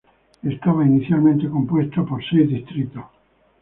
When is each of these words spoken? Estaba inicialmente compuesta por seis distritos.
Estaba 0.41 0.83
inicialmente 0.83 1.47
compuesta 1.47 2.03
por 2.03 2.23
seis 2.25 2.49
distritos. 2.49 3.03